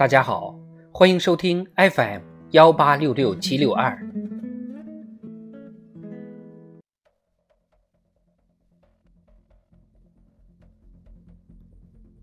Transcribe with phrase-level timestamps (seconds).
[0.00, 0.58] 大家好，
[0.90, 2.22] 欢迎收听 FM
[2.52, 4.00] 幺八六六七六二。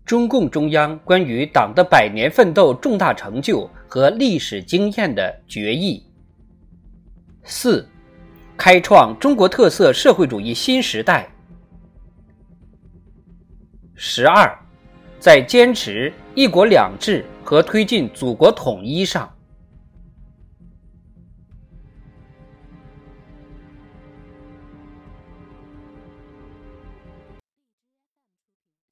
[0.04, 6.04] 中共中央关于党的百年奋斗重大成就和历史经验的决议。
[7.44, 7.88] 四，
[8.56, 11.30] 开创中国特色社会主义新时代。
[13.94, 14.52] 十二。
[15.20, 19.34] 在坚持“一国两制”和推进祖国统一上，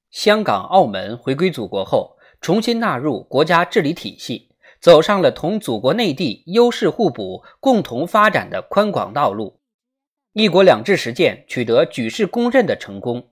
[0.09, 4.49] 香港、澳门回归祖国后，重新纳入国家治理体系，
[4.81, 9.59] 走上了同祖国内地优势互补、共同发展的宽广道路
[10.33, 13.29] ，“一国两制”实践取得举世公认的成功。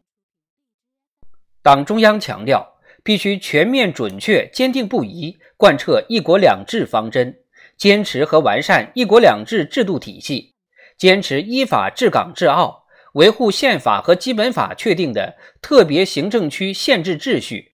[1.64, 2.75] 党中央强调。
[3.06, 7.38] 必须全面、准确、坚定不移贯彻“一国两制”方针，
[7.78, 10.56] 坚持和完善“一国两制”制度体系，
[10.98, 17.74] 坚持依法治港治澳，维护宪法和基本法确定的特别行政区宪制秩序，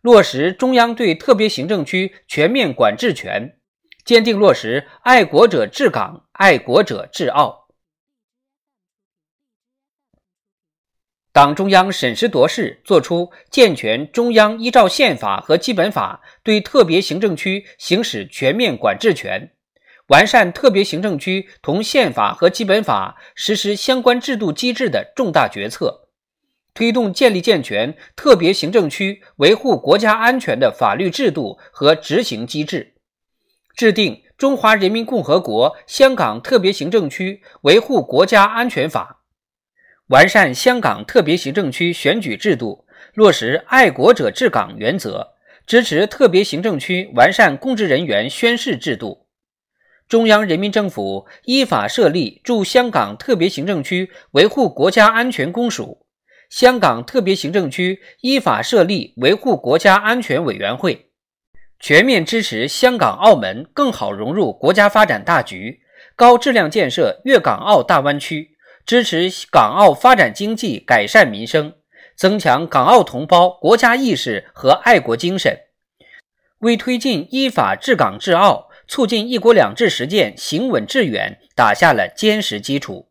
[0.00, 3.56] 落实中央对特别行政区全面管制权，
[4.04, 7.57] 坚定落实“爱国者治港、爱国者治澳”。
[11.38, 19.52] 党中央审时度势，作出健全中央依照宪法和基本法对特别行政区行使全面管制权，
[20.08, 26.08] 完善特别行政区同宪法和基本法实施相关制度机制的重大决策，
[26.74, 32.94] 推动建立健全特别行政区维护国家安全的法律制度和执行机制，
[33.76, 39.14] 制定《中华人民共和国香港特别行政区维护国家安全法》。
[40.08, 45.34] 完善香港特别行政区选举制度，落实“爱国者治港”原则，
[45.66, 49.26] 支持特别行政区完善公职人员宣誓制度。
[50.08, 56.06] 中央人民政府依法设立驻香港特别行政区维护国家安全公署，
[56.48, 61.10] 香港特别行政区依法设立维护国家安全委员会，
[61.78, 65.80] 全面支持香港、澳门更好融入国家发展大局，
[66.16, 68.56] 高质量建设粤港澳大湾区。
[68.88, 71.74] 支持港澳发展经济、改善民生，
[72.16, 75.58] 增强港澳同胞国家意识和爱国精神，
[76.60, 83.10] 为推进依法治港治澳、促进“一国两制”实践行稳致远打下了坚实基础。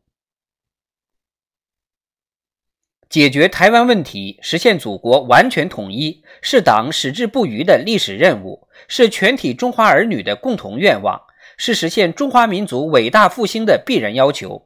[3.07, 11.21] 解决台湾问题、实现祖国完全统一，是党矢志不渝的历史任务，是全体中华儿女的共同愿望，
[11.55, 14.63] 是实现中华民族伟大复兴的必然要求。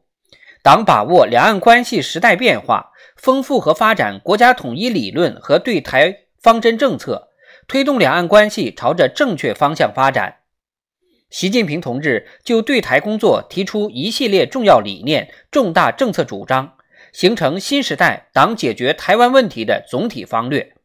[0.63, 7.29] 党把握两岸关系时代变化，丰富和发展国家统一理论和对台方针政策，
[7.67, 10.37] 推动两岸关系朝着正确方向发展。
[11.31, 16.73] 习近平同志就对台工作提出一系列重要理念、重大政策主张，
[17.11, 20.75] 形成新时代党解决台湾问题的总体方略。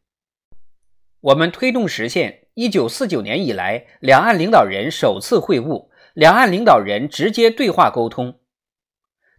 [1.20, 8.38] 我们推动实现一九四九年以来两岸领导人首次会晤，两岸领导人直接对话沟通。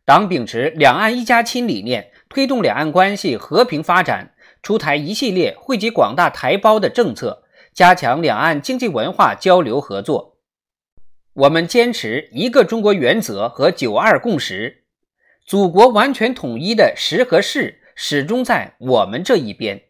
[0.08, 10.38] 党秉持“两岸一家亲”理念，推动两岸关系和平发展，出台一系列惠及广大台胞的政策，加强两岸经济文化交流合作。
[11.34, 14.86] 我们坚持一个中国原则和“九二共识”，
[15.46, 19.90] 祖国完全统一的时和势始终在我们这一边。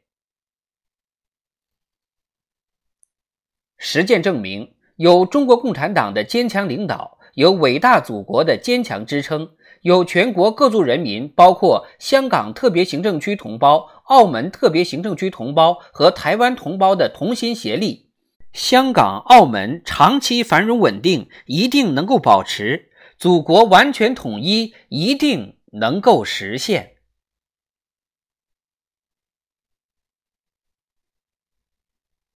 [3.77, 9.49] 实践证明，有中国共产党的坚强领导，有伟大祖国的坚强支撑。
[9.83, 18.07] 有全国各族人民，包括香港特别行政区同胞、澳门特别行政区同胞和台湾同胞的同心协力，
[18.53, 22.89] 香港、澳门长期繁荣稳定一定能够保持，
[23.19, 26.93] 祖国完全统一一定能够实现。